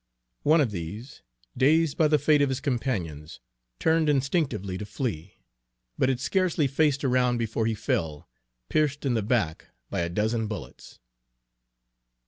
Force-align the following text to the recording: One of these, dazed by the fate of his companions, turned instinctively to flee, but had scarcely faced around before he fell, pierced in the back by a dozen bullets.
One 0.41 0.61
of 0.61 0.71
these, 0.71 1.21
dazed 1.55 1.95
by 1.95 2.07
the 2.07 2.17
fate 2.17 2.41
of 2.41 2.49
his 2.49 2.59
companions, 2.59 3.39
turned 3.77 4.09
instinctively 4.09 4.75
to 4.79 4.85
flee, 4.87 5.37
but 5.95 6.09
had 6.09 6.19
scarcely 6.19 6.65
faced 6.65 7.03
around 7.03 7.37
before 7.37 7.67
he 7.67 7.75
fell, 7.75 8.27
pierced 8.67 9.05
in 9.05 9.13
the 9.13 9.21
back 9.21 9.67
by 9.91 9.99
a 9.99 10.09
dozen 10.09 10.47
bullets. 10.47 10.97